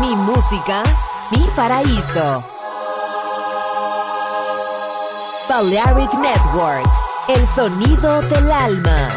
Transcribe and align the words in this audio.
mi 0.00 0.14
música, 0.14 0.82
mi 1.32 1.44
paraíso. 1.56 2.44
Balearic 5.48 6.12
Network, 6.14 6.88
el 7.28 7.46
sonido 7.46 8.20
del 8.22 8.50
alma. 8.52 9.08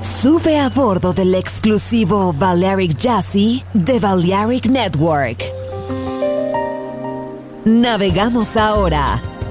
Sube 0.00 0.58
a 0.58 0.68
bordo 0.68 1.12
del 1.12 1.34
exclusivo 1.34 2.32
Balearic 2.32 2.96
Jazzy 2.96 3.64
de 3.72 3.98
Balearic 3.98 4.66
Network. 4.66 5.42
Navegamos 7.64 8.56
ahora. 8.56 9.33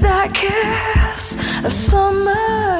that 0.00 0.32
kiss 0.34 1.36
of 1.64 1.72
summer. 1.72 2.79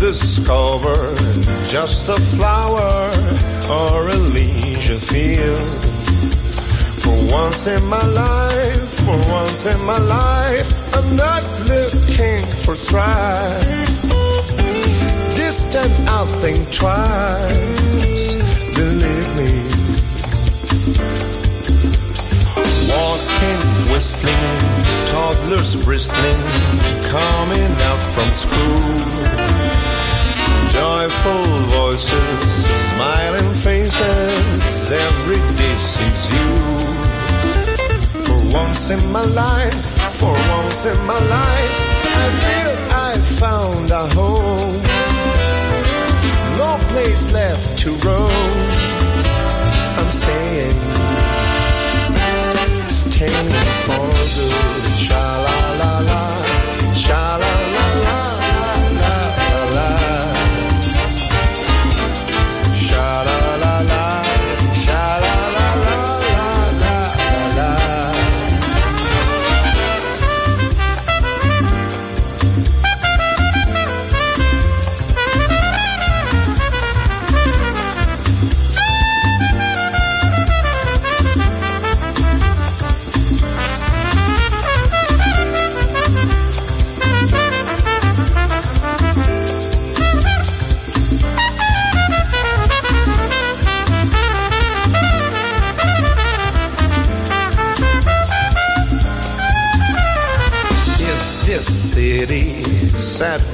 Discover 0.00 1.14
just 1.64 2.08
a 2.08 2.20
flower 2.34 3.10
or 3.68 4.08
a 4.08 4.16
leisure 4.34 4.98
field. 4.98 5.58
For 7.02 7.16
once 7.32 7.66
in 7.66 7.84
my 7.86 8.04
life, 8.06 8.90
for 9.04 9.18
once 9.30 9.66
in 9.66 9.80
my 9.84 9.98
life, 9.98 10.68
I'm 10.94 11.16
not 11.16 11.44
looking 11.68 12.44
for 12.64 12.74
strife. 12.74 14.02
Distant, 15.36 15.92
I'll 16.08 16.26
think 16.26 16.70
twice, 16.72 18.36
believe 18.74 19.36
me. 19.36 19.60
Walking, 23.10 23.60
whistling, 23.90 24.60
toddlers 25.06 25.74
bristling, 25.74 26.42
coming 27.10 27.72
out 27.88 28.02
from 28.14 28.28
school. 28.36 28.84
Joyful 30.70 31.44
voices, 31.74 32.40
smiling 32.92 33.50
faces, 33.66 34.92
every 34.92 35.42
day 35.58 35.76
sees 35.76 36.22
you. 36.34 36.50
For 38.22 38.38
once 38.54 38.90
in 38.90 39.02
my 39.10 39.24
life, 39.24 39.88
for 40.14 40.32
once 40.58 40.86
in 40.86 40.98
my 41.04 41.18
life, 41.18 41.76
I 42.22 42.26
feel 42.42 42.74
I 43.08 43.12
found 43.42 43.90
a 43.90 44.06
home. 44.14 44.80
No 46.58 46.78
place 46.92 47.32
left 47.32 47.76
to 47.80 47.90
roam. 48.06 48.56
I'm 49.98 50.12
staying 50.12 51.10
staying 53.20 53.52
for 53.84 54.00
good. 54.34 54.98
Sha 55.04 55.24
la 55.44 55.58
la 55.80 55.92
la, 56.08 56.20
sha 57.02 57.36
la 57.42 57.49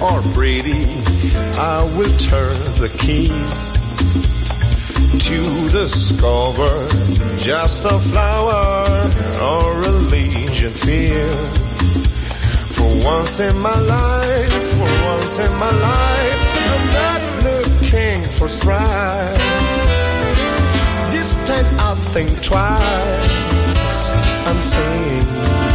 or 0.01 0.21
pretty? 0.35 0.85
I 1.59 1.83
will 1.97 2.15
turn 2.19 2.59
the 2.81 2.91
key 2.99 3.29
to 5.19 5.69
discover 5.71 6.89
just 7.37 7.85
a 7.85 7.99
flower 7.99 9.09
or 9.41 9.83
a 9.83 9.93
legion 10.11 10.73
field. 10.73 11.49
For 12.77 12.91
once 13.05 13.41
in 13.41 13.57
my 13.59 13.79
life, 13.81 14.79
for 14.79 14.91
once 15.05 15.39
in 15.39 15.53
my 15.57 15.71
life, 15.71 16.41
I'm 16.73 16.87
not 17.01 17.23
looking 17.45 18.23
for 18.25 18.49
strife. 18.49 19.37
This 21.11 21.35
time 21.47 21.67
I'll 21.81 21.97
think 21.97 22.31
twice. 22.43 24.11
I'm 24.47 24.61
saying 24.61 25.67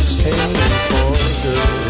staying 0.00 0.54
for 0.88 1.12
good. 1.42 1.89